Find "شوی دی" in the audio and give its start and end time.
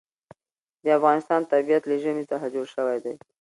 2.75-3.13